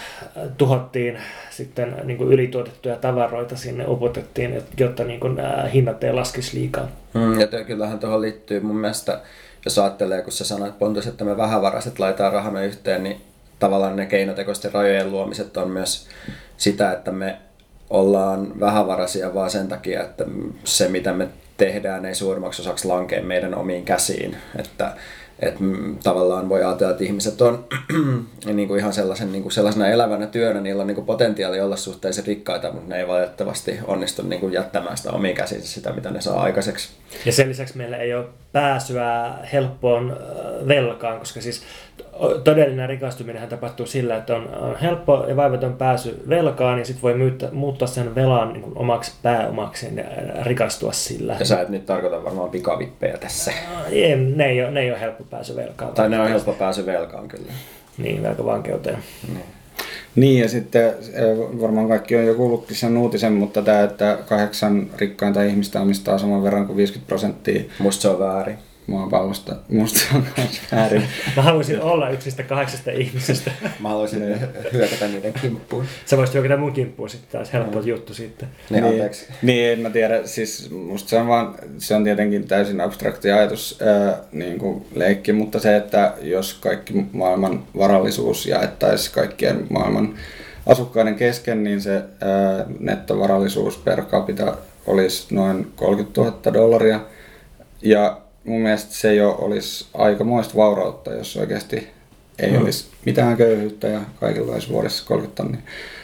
tuhottiin 0.59 1.19
sitten 1.65 1.97
niin 2.05 2.19
kuin 2.19 2.33
ylituotettuja 2.33 2.97
tavaroita 2.97 3.57
sinne 3.57 3.85
upotettiin, 3.89 4.63
jotta 4.79 5.05
niin 5.05 5.21
kuin, 5.21 5.41
äh, 5.41 5.73
hinnat 5.73 6.05
ei 6.05 6.13
laskisi 6.13 6.59
liikaa. 6.59 6.89
Mm, 7.15 7.41
ja 7.41 7.47
kyllähän 7.67 7.99
tuohon 7.99 8.21
liittyy 8.21 8.61
mun 8.61 8.77
mielestä, 8.77 9.21
jos 9.65 9.79
ajattelee, 9.79 10.23
kun 10.23 10.33
sä 10.33 10.45
sanoit 10.45 10.79
Pontus, 10.79 11.07
että 11.07 11.25
me 11.25 11.37
vähävaraiset 11.37 11.99
laitetaan 11.99 12.33
rahamme 12.33 12.67
yhteen, 12.67 13.03
niin 13.03 13.21
tavallaan 13.59 13.97
ne 13.97 14.07
keinotekoisten 14.07 14.75
rajojen 14.75 15.13
luomiset 15.13 15.57
on 15.57 15.71
myös 15.71 16.09
sitä, 16.57 16.93
että 16.93 17.13
me 17.13 17.37
ollaan 17.91 18.61
vähävaraisia 18.61 19.35
vaan 19.35 19.51
sen 19.51 19.69
takia, 19.69 20.03
että 20.03 20.25
se 20.65 20.89
mitä 20.89 21.13
me 21.13 21.29
tehdään 21.57 22.05
ei 22.05 22.15
suurimmaksi 22.15 22.63
osaksi 22.63 22.89
lankea 22.89 23.23
meidän 23.23 23.55
omiin 23.55 23.85
käsiin. 23.85 24.37
Että 24.59 24.93
että 25.41 25.61
tavallaan 26.03 26.49
voi 26.49 26.65
ajatella, 26.65 26.91
että 26.91 27.05
ihmiset 27.05 27.41
on 27.41 27.65
niin 28.45 28.69
kuin 28.69 28.81
ihan 28.81 28.93
sellaisen, 28.93 29.33
niin 29.33 29.43
kuin 29.43 29.53
sellaisena 29.53 29.89
elävänä 29.89 30.27
työnä, 30.27 30.61
niillä 30.61 30.81
on 30.81 30.87
niin 30.87 30.95
kuin 30.95 31.07
potentiaali 31.07 31.61
olla 31.61 31.77
suhteellisen 31.77 32.27
rikkaita, 32.27 32.73
mutta 32.73 32.89
ne 32.89 32.99
ei 32.99 33.09
valitettavasti 33.09 33.79
onnistu 33.87 34.23
niin 34.23 34.41
kuin 34.41 34.53
jättämään 34.53 34.97
sitä 34.97 35.11
omiin 35.11 35.37
käsinsä 35.37 35.69
sitä, 35.69 35.93
mitä 35.93 36.11
ne 36.11 36.21
saa 36.21 36.43
aikaiseksi. 36.43 36.89
Ja 37.27 37.33
sen 37.33 37.49
lisäksi 37.49 37.77
meillä 37.77 37.97
ei 37.97 38.15
ole 38.15 38.27
pääsyä 38.53 39.31
helppoon 39.53 40.17
velkaan, 40.69 41.19
koska 41.19 41.41
siis 41.41 41.63
todellinen 42.45 42.89
rikastuminen 42.89 43.49
tapahtuu 43.49 43.87
sillä, 43.87 44.17
että 44.17 44.37
on, 44.37 44.55
on 44.55 44.77
helppo 44.77 45.25
ja 45.29 45.37
vaivaton 45.37 45.77
pääsy 45.77 46.25
velkaan 46.29 46.79
ja 46.79 46.85
sitten 46.85 47.03
voi 47.03 47.15
myyttä, 47.15 47.49
muuttaa 47.53 47.89
sen 47.89 48.15
velan 48.15 48.53
niin 48.53 48.73
omaksi 48.75 49.13
pääomaksi 49.23 49.87
ja 49.97 50.05
rikastua 50.45 50.93
sillä. 50.93 51.37
Ja 51.39 51.45
sä 51.45 51.61
et 51.61 51.69
nyt 51.69 51.87
tarkoita 51.87 52.25
varmaan 52.25 52.51
pikavippejä 52.51 53.19
tässä. 53.19 53.53
Ei, 53.91 54.17
ne, 54.17 54.47
ei 54.47 54.63
ole, 54.63 54.71
ne 54.71 54.81
ei 54.81 54.91
ole 54.91 55.01
helppo 55.01 55.25
pääsy 55.31 55.57
velkaan. 55.57 55.95
Tai 55.95 56.09
ne 56.09 56.21
on 56.21 56.29
helppo 56.29 56.53
pääsy 56.53 56.87
velkaan 56.87 57.29
kyllä. 57.29 57.53
Niin, 57.99 58.23
velkavankeuteen. 58.23 58.99
Niin. 59.29 59.60
Niin 60.17 60.41
ja 60.41 60.49
sitten 60.49 60.93
varmaan 61.61 61.89
kaikki 61.89 62.17
on 62.17 62.27
jo 62.27 62.35
kuullutkin 62.35 62.77
sen 62.77 62.97
uutisen, 62.97 63.33
mutta 63.33 63.63
tämä, 63.63 63.83
että 63.83 64.19
kahdeksan 64.29 64.91
rikkainta 64.97 65.43
ihmistä 65.43 65.81
omistaa 65.81 66.19
saman 66.19 66.43
verran 66.43 66.67
kuin 66.67 66.77
50 66.77 67.09
prosenttia. 67.09 67.63
Musta 67.79 68.03
se 68.03 68.09
on 68.09 68.19
väärin 68.19 68.59
maapallosta. 68.91 69.57
Musta 69.69 70.01
on 70.15 70.25
myös 70.37 70.61
väärin. 70.73 71.03
Mä 71.37 71.43
haluaisin 71.43 71.83
olla 71.83 72.11
yksi 72.11 72.27
niistä 72.27 72.43
kahdeksasta 72.43 72.91
ihmisestä. 72.91 73.51
Mä 73.81 73.89
haluaisin 73.89 74.23
hyökätä 74.73 75.09
niiden 75.09 75.33
kimppuun. 75.33 75.85
Sä 76.07 76.17
voisit 76.17 76.35
hyökätä 76.35 76.57
mun 76.57 76.73
kimppuun 76.73 77.11
sitten 77.11 77.31
taas, 77.33 77.53
helppo 77.53 77.81
mm. 77.81 77.87
juttu 77.87 78.15
sitten. 78.15 78.49
Niin, 78.71 78.83
niin, 78.83 78.93
anteeksi. 78.93 79.27
Niin, 79.43 79.73
en 79.73 79.81
mä 79.81 79.91
tiedä. 79.91 80.27
Siis 80.27 80.71
musta 80.71 81.09
se 81.09 81.17
on 81.17 81.29
vaan, 81.29 81.55
se 81.79 81.95
on 81.95 82.05
tietenkin 82.05 82.49
täysin 82.49 82.81
abstrakti 82.81 83.31
ajatus, 83.31 83.79
ää, 83.83 84.17
niin 84.33 84.59
kuin 84.59 84.87
leikki, 84.95 85.33
mutta 85.33 85.59
se, 85.59 85.77
että 85.77 86.13
jos 86.23 86.55
kaikki 86.55 87.07
maailman 87.13 87.63
varallisuus 87.79 88.47
jaettaisiin 88.47 89.15
kaikkien 89.15 89.67
maailman 89.71 90.15
asukkaiden 90.67 91.15
kesken, 91.15 91.65
niin 91.65 91.81
se 91.81 91.95
ää, 91.95 92.67
nettovarallisuus 92.79 93.77
per 93.79 94.03
capita 94.03 94.57
olisi 94.87 95.35
noin 95.35 95.73
30 95.77 96.21
000 96.21 96.55
dollaria. 96.55 97.01
Ja 97.83 98.21
mun 98.45 98.61
mielestä 98.61 98.95
se 98.95 99.15
jo 99.15 99.31
olisi 99.31 99.87
aikamoista 99.95 100.55
vaurautta, 100.55 101.13
jos 101.13 101.37
oikeasti 101.37 101.89
ei 102.39 102.51
mm. 102.51 102.63
olisi 102.63 102.87
mitään 103.07 103.37
köyhyyttä 103.37 103.89
ja 103.89 104.01
kaikilla 104.21 104.53
olisi 104.53 104.69
vuodessa 104.69 105.07
30 105.07 105.43
tonnia. 105.43 105.61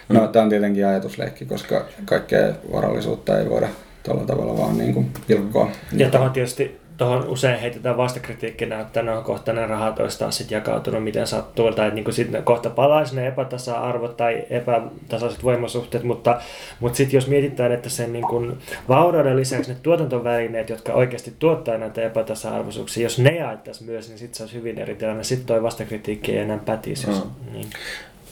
No, 0.08 0.20
mm. 0.20 0.28
tämä 0.28 0.42
on 0.42 0.48
tietenkin 0.48 0.86
ajatusleikki, 0.86 1.44
koska 1.44 1.84
kaikkea 2.04 2.52
varallisuutta 2.72 3.38
ei 3.38 3.50
voida 3.50 3.68
tuolla 4.02 4.24
tavalla 4.24 4.58
vaan 4.58 4.78
niin 4.78 4.94
kuin 4.94 5.12
pilkkoa. 5.26 5.70
Ja 5.92 6.10
tuohon 6.10 6.30
tietysti 6.30 6.80
tuohon 6.96 7.28
usein 7.28 7.60
heitetään 7.60 7.96
vastakritiikkinä, 7.96 8.80
että 8.80 9.02
ne 9.02 9.12
on 9.12 9.24
kohta 9.24 9.52
ne 9.52 9.66
rahat 9.66 10.00
olisi 10.00 10.18
taas 10.18 10.36
sit 10.36 10.50
jakautunut 10.50 11.04
miten 11.04 11.26
sattuu, 11.26 11.72
tai 11.72 11.90
niin 11.90 12.12
sitten 12.12 12.42
kohta 12.42 12.70
palaisi 12.70 13.16
ne 13.16 13.26
epätasa-arvot 13.26 14.16
tai 14.16 14.44
epätasaiset 14.50 15.44
voimasuhteet, 15.44 16.04
mutta, 16.04 16.40
mutta 16.80 16.96
sitten 16.96 17.16
jos 17.16 17.28
mietitään, 17.28 17.72
että 17.72 17.88
sen 17.88 18.12
niin 18.12 18.26
kuin 18.26 18.58
vaurauden 18.88 19.36
lisäksi 19.36 19.72
ne 19.72 19.78
tuotantovälineet, 19.82 20.70
jotka 20.70 20.92
oikeasti 20.92 21.32
tuottaa 21.38 21.78
näitä 21.78 22.02
epätasa-arvoisuuksia, 22.02 23.02
jos 23.02 23.18
ne 23.18 23.36
jaettaisiin 23.36 23.90
myös, 23.90 24.08
niin 24.08 24.18
sitten 24.18 24.36
se 24.36 24.42
olisi 24.42 24.56
hyvin 24.56 24.78
eri 24.78 24.94
tilanne. 24.94 25.24
Sitten 25.24 25.46
tuo 25.46 25.62
vastakritiikki 25.62 26.32
ei 26.32 26.38
enää 26.38 26.58
pätisi. 26.58 27.06
Mm. 27.06 27.52
Niin. 27.52 27.70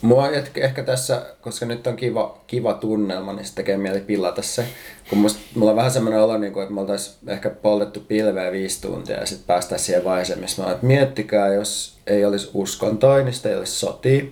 Mua 0.05 0.29
ehkä 0.57 0.83
tässä, 0.83 1.23
koska 1.41 1.67
nyt 1.67 1.87
on 1.87 1.97
kiva, 1.97 2.39
kiva 2.47 2.75
tunnelma, 2.75 3.33
niin 3.33 3.45
se 3.45 3.55
tekee 3.55 3.77
mieli 3.77 4.01
pillata 4.01 4.43
se. 4.43 4.65
Kun 5.11 5.19
musta, 5.19 5.41
mulla 5.55 5.71
on 5.71 5.77
vähän 5.77 5.91
semmoinen 5.91 6.23
olo, 6.23 6.39
niin 6.39 6.53
kuin, 6.53 6.63
että 6.63 6.75
me 6.75 6.81
oltaisiin 6.81 7.17
ehkä 7.27 7.51
poltettu 7.51 8.01
pilveä 8.01 8.53
viisi 8.53 8.83
tuntia 8.83 9.17
ja 9.17 9.27
sitten 9.27 9.47
päästä 9.47 9.79
siihen 9.79 10.05
vaiheeseen, 10.05 10.41
missä 10.41 10.63
mä 10.63 10.71
että 10.71 10.87
miettikää, 10.87 11.55
jos 11.55 11.99
ei 12.07 12.25
olisi 12.25 12.51
uskontoa, 12.55 13.19
niin 13.19 13.33
sitä 13.33 13.49
ei 13.49 13.57
olisi 13.57 13.73
sotia. 13.73 14.25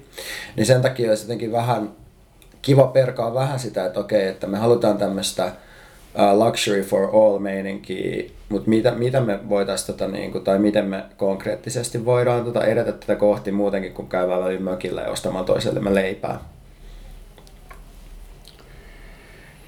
Niin 0.56 0.66
sen 0.66 0.82
takia 0.82 1.08
olisi 1.08 1.24
jotenkin 1.24 1.52
vähän 1.52 1.92
kiva 2.62 2.86
perkaa 2.86 3.34
vähän 3.34 3.58
sitä, 3.58 3.86
että 3.86 4.00
okei, 4.00 4.26
että 4.26 4.46
me 4.46 4.58
halutaan 4.58 4.98
tämmöistä 4.98 5.52
uh, 6.14 6.46
luxury 6.46 6.82
for 6.82 7.08
all 7.12 7.38
meininkiä, 7.38 8.24
mutta 8.48 8.68
mitä, 8.68 8.90
mitä 8.90 9.20
me 9.20 9.48
voitaisiin, 9.48 9.86
tota, 9.86 10.08
niin 10.08 10.32
kuin, 10.32 10.44
tai 10.44 10.58
miten 10.58 10.84
me 10.84 11.04
konkreettisesti 11.16 12.04
voidaan 12.04 12.44
tota, 12.44 12.64
edetä 12.64 12.92
tätä 12.92 13.16
kohti 13.16 13.52
muutenkin, 13.52 13.92
kun 13.92 14.08
käydään 14.08 14.42
välillä 14.42 14.70
mökillä 14.70 15.00
ja 15.00 15.10
ostamaan 15.10 15.44
toisellemme 15.44 15.94
leipää? 15.94 16.40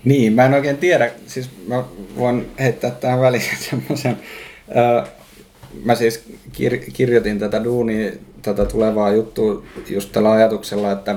Niin, 0.05 0.33
mä 0.33 0.47
en 0.47 0.55
oikein 0.55 0.77
tiedä, 0.77 1.11
siis 1.27 1.51
mä 1.69 1.85
voin 2.17 2.51
heittää 2.59 2.91
tähän 2.91 3.21
väliin 3.21 3.59
semmoisen, 3.71 4.19
mä 5.85 5.95
siis 5.95 6.25
kir- 6.53 6.91
kirjoitin 6.93 7.39
tätä 7.39 7.65
duunia, 7.65 8.13
tätä 8.43 8.65
tulevaa 8.65 9.13
juttua 9.13 9.63
just 9.89 10.13
tällä 10.13 10.31
ajatuksella, 10.31 10.93
että 10.93 11.15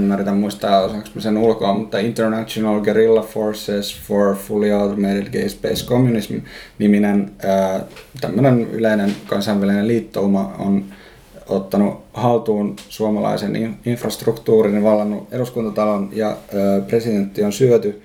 mä 0.00 0.14
yritän 0.14 0.36
muistaa 0.36 0.80
osaanko 0.80 1.08
sen 1.18 1.38
ulkoa, 1.38 1.74
mutta 1.74 1.98
International 1.98 2.80
Guerrilla 2.80 3.22
Forces 3.22 4.00
for 4.00 4.36
Fully 4.36 4.72
Automated 4.72 5.32
Gay 5.32 5.48
Space 5.48 5.86
Communism 5.86 6.34
niminen 6.78 7.30
tämmöinen 8.20 8.70
yleinen 8.70 9.12
kansainvälinen 9.26 9.88
liittouma 9.88 10.54
on 10.58 10.84
ottanut 11.48 12.04
haltuun 12.14 12.76
suomalaisen 12.88 13.78
infrastruktuurin, 13.86 14.84
vallannut 14.84 15.28
eduskuntatalon 15.32 16.10
ja 16.12 16.36
presidentti 16.86 17.44
on 17.44 17.52
syöty 17.52 18.02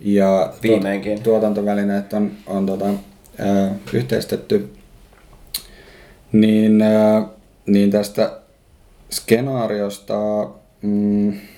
ja 0.00 0.52
Viimeinkin. 0.62 1.22
tuotantovälineet 1.22 2.12
on, 2.12 2.30
on 2.46 2.66
tota, 2.66 2.86
yhteistetty. 3.92 4.70
Niin, 6.32 6.84
niin 7.66 7.90
tästä 7.90 8.38
skenaariosta 9.10 10.48
Mm. 10.82 11.57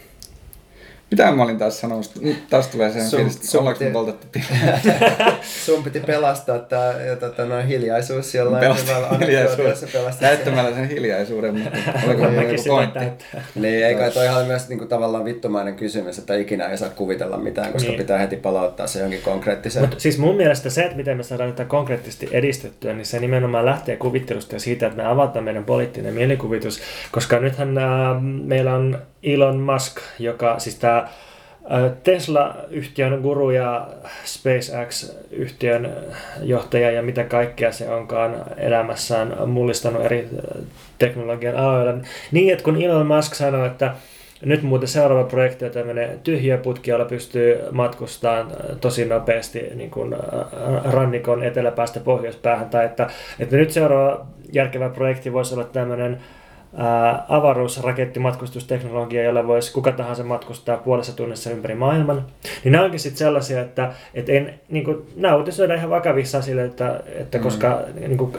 Mitä 1.10 1.32
mä 1.32 1.42
olin 1.42 1.58
taas 1.58 1.80
sanomassa? 1.80 2.20
Nyt 2.20 2.48
taas 2.50 2.66
tulee 2.66 2.92
sen 2.92 3.10
fiilis, 3.10 3.36
että 3.36 3.58
ollaanko 3.58 3.78
piti... 3.78 3.90
poltettu 3.90 4.38
Sun 5.66 5.84
piti 5.84 6.00
pelastaa 6.00 6.58
tää 6.58 6.94
tota, 7.20 7.44
noin 7.44 7.66
hiljaisuus 7.66 8.34
jollain 8.34 8.76
tavalla 8.86 9.18
hiljaisuus. 9.18 10.20
Näyttämällä 10.20 10.74
sen 10.74 10.88
hiljaisuuden, 10.88 11.58
mutta 11.58 11.78
oliko 12.06 12.22
mulla 12.22 12.42
joku 12.42 12.62
pointti? 12.68 13.26
Niin, 13.54 13.86
ei 13.86 13.94
kai 13.94 14.10
toi 14.10 14.24
ihan 14.24 14.46
myös 14.46 14.68
niinku, 14.68 14.86
tavallaan 14.86 15.24
vittumainen 15.24 15.74
kysymys, 15.74 16.18
että 16.18 16.34
ikinä 16.34 16.66
ei 16.66 16.78
saa 16.78 16.88
kuvitella 16.88 17.38
mitään, 17.38 17.72
koska 17.72 17.88
niin. 17.88 17.98
pitää 17.98 18.18
heti 18.18 18.36
palauttaa 18.36 18.86
se 18.86 19.00
jonkin 19.00 19.22
konkreettiseen. 19.22 19.88
Mut 19.88 20.00
siis 20.00 20.18
mun 20.18 20.36
mielestä 20.36 20.70
se, 20.70 20.82
että 20.82 20.96
miten 20.96 21.16
me 21.16 21.22
saadaan 21.22 21.52
tätä 21.52 21.68
konkreettisesti 21.68 22.28
edistettyä, 22.32 22.94
niin 22.94 23.06
se 23.06 23.20
nimenomaan 23.20 23.66
lähtee 23.66 23.96
kuvittelusta 23.96 24.54
ja 24.54 24.60
siitä, 24.60 24.86
että 24.86 25.02
me 25.02 25.08
avataan 25.08 25.44
meidän 25.44 25.64
poliittinen 25.64 26.14
mielikuvitus, 26.14 26.80
koska 27.12 27.38
nythän 27.38 27.78
äh, 27.78 28.22
meillä 28.22 28.74
on 28.74 28.98
Elon 29.22 29.60
Musk, 29.60 29.96
joka 30.18 30.58
siis 30.58 30.74
tämä 30.74 30.99
Tesla-yhtiön 32.02 33.20
guru 33.20 33.50
ja 33.50 33.88
SpaceX-yhtiön 34.24 35.90
johtaja 36.42 36.90
ja 36.90 37.02
mitä 37.02 37.24
kaikkea 37.24 37.72
se 37.72 37.90
onkaan 37.90 38.36
elämässään 38.56 39.36
mullistanut 39.48 40.04
eri 40.04 40.28
teknologian 40.98 41.56
aloilla. 41.56 41.94
Niin, 42.32 42.52
että 42.52 42.64
kun 42.64 42.82
Elon 42.82 43.06
Musk 43.06 43.34
sanoi, 43.34 43.66
että 43.66 43.94
nyt 44.44 44.62
muuten 44.62 44.88
seuraava 44.88 45.24
projekti 45.24 45.64
on 45.64 45.70
tämmöinen 45.70 46.20
tyhjä 46.24 46.58
putki, 46.58 46.90
jolla 46.90 47.04
pystyy 47.04 47.58
matkustamaan 47.70 48.46
tosi 48.80 49.04
nopeasti 49.04 49.70
niin 49.74 49.90
kuin 49.90 50.16
rannikon 50.84 51.44
eteläpäästä 51.44 52.00
pohjoispäähän, 52.00 52.70
tai 52.70 52.84
että, 52.84 53.10
että 53.38 53.56
nyt 53.56 53.70
seuraava 53.70 54.26
järkevä 54.52 54.88
projekti 54.88 55.32
voisi 55.32 55.54
olla 55.54 55.64
tämmöinen 55.64 56.20
ää, 56.76 57.24
avaruusrakettimatkustusteknologia, 57.28 59.22
jolla 59.22 59.46
voisi 59.46 59.72
kuka 59.72 59.92
tahansa 59.92 60.24
matkustaa 60.24 60.76
puolessa 60.76 61.16
tunnissa 61.16 61.50
ympäri 61.50 61.74
maailman. 61.74 62.26
Niin 62.64 62.72
nämä 62.72 62.84
onkin 62.84 63.00
sitten 63.00 63.18
sellaisia, 63.18 63.60
että, 63.60 63.92
että 64.14 64.32
en, 64.32 64.54
niin 64.68 64.84
kuin, 64.84 65.06
nämä 65.16 65.36
uutisoidaan 65.36 65.78
ihan 65.78 65.90
vakavissa 65.90 66.42
sille, 66.42 66.64
että, 66.64 67.00
että 67.06 67.38
mm. 67.38 67.44
koska 67.44 67.82
niin 68.00 68.18
kuin, 68.18 68.32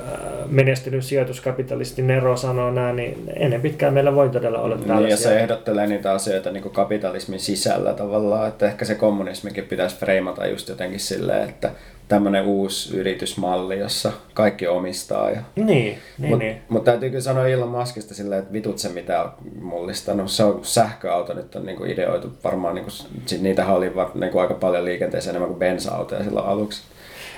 menestynyt 0.47 1.05
sijoituskapitalisti 1.05 2.01
Nero 2.01 2.37
sanoo 2.37 2.71
nämä, 2.71 2.93
niin 2.93 3.23
ennen 3.35 3.61
pitkään 3.61 3.93
meillä 3.93 4.15
voi 4.15 4.29
todella 4.29 4.59
olla 4.59 4.75
tällaisia. 4.77 4.99
Niin, 4.99 5.09
ja 5.09 5.17
se 5.17 5.39
ehdottelee 5.39 5.87
niitä 5.87 6.11
asioita 6.11 6.51
niin 6.51 6.63
kuin 6.63 6.73
kapitalismin 6.73 7.39
sisällä 7.39 7.93
tavallaan, 7.93 8.47
että 8.47 8.65
ehkä 8.65 8.85
se 8.85 8.95
kommunismikin 8.95 9.63
pitäisi 9.63 9.97
freimata 9.97 10.47
just 10.47 10.69
jotenkin 10.69 10.99
silleen, 10.99 11.49
että 11.49 11.71
tämmöinen 12.11 12.45
uusi 12.45 12.97
yritysmalli, 12.97 13.79
jossa 13.79 14.11
kaikki 14.33 14.67
omistaa. 14.67 15.31
Ja... 15.31 15.41
Niin, 15.55 15.65
niin, 15.65 15.99
Mutta 16.17 16.37
niin. 16.37 16.61
mut 16.69 16.83
täytyy 16.83 17.09
kyllä 17.09 17.21
sanoa 17.21 17.47
Elon 17.47 17.69
Muskista 17.69 18.13
silleen, 18.13 18.41
että 18.41 18.53
vitut 18.53 18.77
se 18.77 18.89
mitä 18.89 19.21
on 19.21 19.31
mullistanut. 19.61 20.31
Se 20.31 20.43
on 20.43 20.59
sähköauto 20.63 21.33
nyt 21.33 21.55
on 21.55 21.65
niinku 21.65 21.85
ideoitu 21.85 22.33
varmaan, 22.43 22.75
niinku, 22.75 22.91
sit 23.25 23.41
niitähän 23.41 23.75
oli 23.75 23.91
niinku 24.15 24.39
aika 24.39 24.53
paljon 24.53 24.85
liikenteessä 24.85 25.29
enemmän 25.29 25.49
kuin 25.49 25.59
bensa-autoja 25.59 26.23
silloin 26.23 26.45
aluksi. 26.45 26.81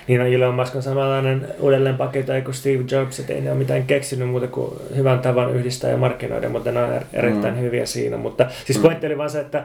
Niin 0.07 0.21
on 0.21 0.27
Elon 0.27 0.55
Musk 0.55 0.75
on 0.75 0.83
samanlainen 0.83 1.47
uudelleen 1.59 1.97
paketoija 1.97 2.41
kuin 2.41 2.53
Steve 2.53 2.83
Jobs, 2.91 3.19
että 3.19 3.33
ei 3.33 3.41
ne 3.41 3.49
ole 3.49 3.59
mitään 3.59 3.83
keksinyt 3.83 4.29
muuta 4.29 4.47
kuin 4.47 4.73
hyvän 4.95 5.19
tavan 5.19 5.55
yhdistää 5.55 5.91
ja 5.91 5.97
markkinoida, 5.97 6.49
mutta 6.49 6.71
ne 6.71 6.83
on 6.83 6.89
er- 6.89 7.05
erittäin 7.13 7.53
mm. 7.53 7.61
hyviä 7.61 7.85
siinä. 7.85 8.17
Mutta 8.17 8.45
siis 8.65 8.79
pointti 8.79 9.05
oli 9.05 9.17
vaan 9.17 9.29
se, 9.29 9.39
että 9.39 9.63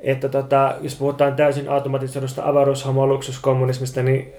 että 0.00 0.28
tota, 0.28 0.74
jos 0.80 0.94
puhutaan 0.94 1.36
täysin 1.36 1.68
automatisoidusta 1.68 2.48
avaruushomoluksuskommunismista, 2.48 4.02
niin 4.02 4.32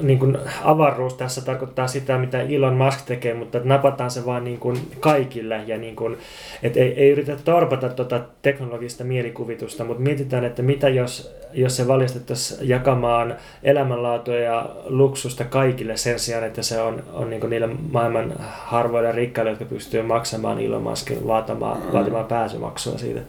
niin 0.00 0.18
kuin 0.18 0.38
avaruus 0.64 1.14
tässä 1.14 1.44
tarkoittaa 1.44 1.86
sitä, 1.86 2.18
mitä 2.18 2.40
Elon 2.40 2.74
Musk 2.74 3.00
tekee, 3.06 3.34
mutta 3.34 3.60
napataan 3.64 4.10
se 4.10 4.26
vaan 4.26 4.44
niin 4.44 4.58
kuin 4.58 4.78
kaikille 5.00 5.60
ja 5.66 5.78
niin 5.78 5.96
kuin, 5.96 6.18
et 6.62 6.76
ei, 6.76 6.92
ei 6.92 7.10
yritetä 7.10 7.42
torpata 7.44 7.88
tuota 7.88 8.20
teknologista 8.42 9.04
mielikuvitusta, 9.04 9.84
mutta 9.84 10.02
mietitään, 10.02 10.44
että 10.44 10.62
mitä 10.62 10.88
jos, 10.88 11.36
jos 11.52 11.76
se 11.76 11.88
valjastettaisiin 11.88 12.68
jakamaan 12.68 13.36
elämänlaatua 13.62 14.34
ja 14.34 14.68
luksusta 14.84 15.44
kaikille 15.44 15.96
sen 15.96 16.18
sijaan, 16.18 16.44
että 16.44 16.62
se 16.62 16.80
on, 16.80 17.02
on 17.12 17.30
niin 17.30 17.40
kuin 17.40 17.50
niille 17.50 17.68
maailman 17.92 18.34
harvoille 18.48 19.12
rikkaille, 19.12 19.50
jotka 19.50 19.64
pystyy 19.64 20.02
maksamaan 20.02 20.60
Elon 20.60 20.82
Muskin 20.82 21.26
vaatimaan, 21.26 21.92
vaatimaan 21.92 22.26
pääsymaksua 22.26 22.98
siitä. 22.98 23.20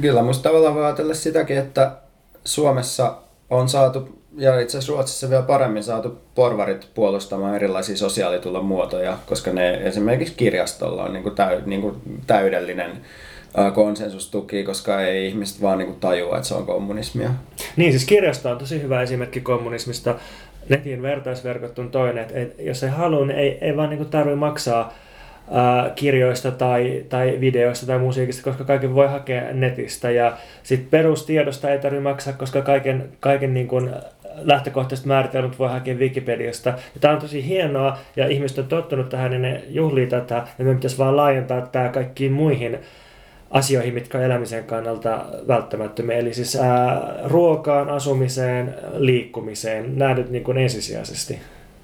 Kyllä, 0.00 0.22
musta 0.22 0.48
tavallaan 0.48 0.74
voi 0.74 0.84
ajatella 0.84 1.14
sitäkin, 1.14 1.58
että 1.58 1.92
Suomessa 2.44 3.16
on 3.50 3.68
saatu, 3.68 4.20
ja 4.36 4.60
itse 4.60 4.78
asiassa 4.78 4.92
Ruotsissa 4.92 5.30
vielä 5.30 5.42
paremmin 5.42 5.84
saatu 5.84 6.18
porvarit 6.34 6.88
puolustamaan 6.94 7.54
erilaisia 7.54 7.96
sosiaalitulon 7.96 8.64
muotoja, 8.64 9.18
koska 9.26 9.52
ne 9.52 9.74
esimerkiksi 9.74 10.34
kirjastolla 10.36 11.04
on 11.04 11.12
niin 11.12 11.22
kuin 11.22 11.34
täy, 11.34 11.62
niin 11.66 11.80
kuin 11.80 11.96
täydellinen 12.26 12.90
konsensustuki, 13.74 14.64
koska 14.64 15.00
ei 15.00 15.26
ihmiset 15.26 15.62
vaan 15.62 15.78
niin 15.78 15.88
kuin 15.88 16.00
tajua, 16.00 16.36
että 16.36 16.48
se 16.48 16.54
on 16.54 16.66
kommunismia. 16.66 17.30
Niin, 17.76 17.92
siis 17.92 18.04
kirjasto 18.04 18.50
on 18.50 18.58
tosi 18.58 18.82
hyvä 18.82 19.02
esimerkki 19.02 19.40
kommunismista. 19.40 20.14
Netin 20.68 21.02
vertaisverkot 21.02 21.78
on 21.78 21.90
toinen, 21.90 22.26
että 22.34 22.62
jos 22.62 22.82
ei 22.82 22.90
halua, 22.90 23.26
niin 23.26 23.38
ei, 23.38 23.58
ei 23.60 23.76
vaan 23.76 23.90
niin 23.90 24.06
tarvitse 24.06 24.36
maksaa 24.36 24.94
kirjoista 25.94 26.50
tai, 26.50 27.04
tai 27.08 27.36
videoista 27.40 27.86
tai 27.86 27.98
musiikista, 27.98 28.42
koska 28.42 28.64
kaiken 28.64 28.94
voi 28.94 29.08
hakea 29.08 29.52
netistä. 29.52 30.10
Ja 30.10 30.36
sitten 30.62 30.88
perustiedosta 30.90 31.70
ei 31.70 31.78
tarvitse 31.78 32.02
maksaa, 32.02 32.32
koska 32.32 32.62
kaiken, 32.62 33.08
kaiken 33.20 33.54
niin 33.54 33.68
kuin 33.68 33.90
lähtökohtaisesti 34.36 35.08
määritelmät 35.08 35.58
voi 35.58 35.68
hakea 35.68 35.94
Wikipediasta. 35.94 36.70
Ja 36.70 37.00
tämä 37.00 37.14
on 37.14 37.20
tosi 37.20 37.46
hienoa 37.46 37.98
ja 38.16 38.28
ihmiset 38.28 38.58
on 38.58 38.66
tottunut 38.66 39.08
tähän 39.08 39.32
ja 39.32 39.38
ne 39.38 39.62
juhlii 39.68 40.06
tätä. 40.06 40.34
Ja 40.34 40.44
meidän 40.58 40.76
pitäisi 40.76 40.98
vaan 40.98 41.16
laajentaa 41.16 41.60
tämä 41.60 41.88
kaikkiin 41.88 42.32
muihin 42.32 42.78
asioihin, 43.50 43.94
mitkä 43.94 44.18
on 44.18 44.24
elämisen 44.24 44.64
kannalta 44.64 45.24
välttämättömiä. 45.48 46.16
Eli 46.16 46.34
siis 46.34 46.56
ää, 46.56 47.14
ruokaan, 47.24 47.88
asumiseen, 47.88 48.74
liikkumiseen. 48.92 49.98
Nämä 49.98 50.14
nyt 50.14 50.30
niin 50.30 50.44
kuin 50.44 50.58
ensisijaisesti. 50.58 51.38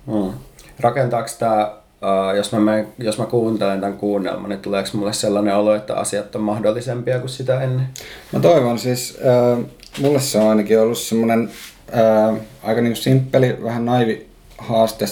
Hmm. 0.06 0.32
Rakentaako 0.80 1.28
tämä 1.38 1.76
Uh, 2.02 2.36
jos, 2.36 2.52
mä 2.52 2.60
menen, 2.60 2.88
jos 2.98 3.18
mä 3.18 3.26
kuuntelen 3.26 3.80
tämän 3.80 3.96
kuunnelman, 3.96 4.50
niin 4.50 4.60
tuleeko 4.60 4.88
mulle 4.92 5.12
sellainen 5.12 5.56
olo, 5.56 5.74
että 5.74 5.94
asiat 5.94 6.36
on 6.36 6.42
mahdollisempia 6.42 7.18
kuin 7.18 7.28
sitä 7.28 7.60
ennen? 7.60 7.86
Mä 8.32 8.40
toivon 8.40 8.78
siis, 8.78 9.18
äh, 9.26 9.64
mulle 10.00 10.20
se 10.20 10.38
on 10.38 10.48
ainakin 10.48 10.80
ollut 10.80 10.98
semmoinen 10.98 11.50
äh, 11.96 12.36
aika 12.62 12.80
niin 12.80 12.96
simppeli, 12.96 13.56
vähän 13.62 13.86
naivi 13.86 14.26
haaste, 14.58 15.06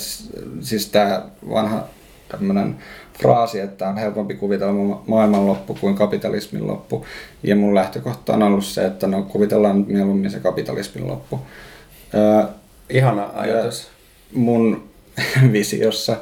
siis 0.60 0.86
tämä 0.86 1.22
vanha 1.50 1.84
tämmöinen 2.28 2.76
fraasi, 3.18 3.60
että 3.60 3.88
on 3.88 3.96
helpompi 3.96 4.34
kuvitella 4.34 5.02
maailmanloppu 5.06 5.74
kuin 5.80 5.94
kapitalismin 5.94 6.66
loppu. 6.66 7.06
Ja 7.42 7.56
mun 7.56 7.74
lähtökohta 7.74 8.34
on 8.34 8.42
ollut 8.42 8.64
se, 8.64 8.86
että 8.86 9.06
no 9.06 9.22
kuvitellaan 9.22 9.78
nyt 9.78 9.88
mieluummin 9.88 10.30
se 10.30 10.40
kapitalismin 10.40 11.08
loppu. 11.08 11.40
Äh, 12.14 12.48
Ihana 12.90 13.30
ajatus. 13.34 13.88
Mun 14.34 14.88
visiossa 15.52 16.16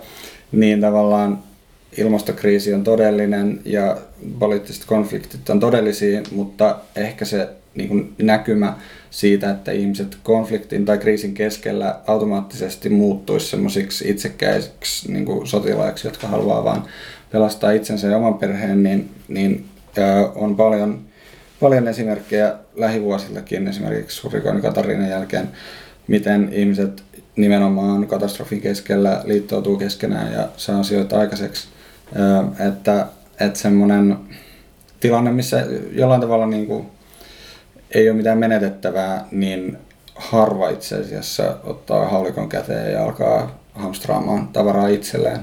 niin 0.52 0.80
tavallaan 0.80 1.38
ilmastokriisi 1.96 2.74
on 2.74 2.84
todellinen 2.84 3.60
ja 3.64 3.96
poliittiset 4.38 4.84
konfliktit 4.84 5.50
on 5.50 5.60
todellisia, 5.60 6.22
mutta 6.30 6.78
ehkä 6.96 7.24
se 7.24 7.48
niin 7.74 7.88
kuin 7.88 8.14
näkymä 8.18 8.76
siitä, 9.10 9.50
että 9.50 9.72
ihmiset 9.72 10.16
konfliktin 10.22 10.84
tai 10.84 10.98
kriisin 10.98 11.34
keskellä 11.34 12.00
automaattisesti 12.06 12.88
muuttuisi 12.88 13.46
semmoisiksi 13.46 14.10
itsekkäisiksi 14.10 15.12
niin 15.12 15.24
kuin 15.24 15.46
sotilaiksi, 15.46 16.06
jotka 16.06 16.26
haluaa 16.26 16.64
vaan 16.64 16.84
pelastaa 17.32 17.70
itsensä 17.70 18.06
ja 18.06 18.16
oman 18.16 18.34
perheen, 18.34 18.82
niin, 18.82 19.10
niin 19.28 19.64
on 20.34 20.56
paljon, 20.56 21.00
paljon 21.60 21.88
esimerkkejä 21.88 22.54
lähivuosillakin, 22.76 23.68
esimerkiksi 23.68 24.22
Hurrikaani 24.22 24.62
Katarinan 24.62 25.10
jälkeen, 25.10 25.48
miten 26.08 26.48
ihmiset 26.52 27.02
nimenomaan 27.36 28.06
katastrofin 28.06 28.60
keskellä 28.60 29.22
liittoutuu 29.24 29.76
keskenään 29.76 30.32
ja 30.32 30.48
saa 30.56 30.80
asioita 30.80 31.18
aikaiseksi. 31.18 31.68
Että, 32.68 33.06
että 33.40 33.58
semmoinen 33.58 34.18
tilanne, 35.00 35.30
missä 35.30 35.66
jollain 35.92 36.20
tavalla 36.20 36.46
niin 36.46 36.66
kuin 36.66 36.86
ei 37.90 38.10
ole 38.10 38.16
mitään 38.16 38.38
menetettävää, 38.38 39.24
niin 39.30 39.78
harva 40.14 40.68
itse 40.68 40.96
asiassa 40.96 41.56
ottaa 41.64 42.08
haulikon 42.08 42.48
käteen 42.48 42.92
ja 42.92 43.04
alkaa 43.04 43.58
hamstraamaan 43.74 44.48
tavaraa 44.48 44.88
itselleen. 44.88 45.40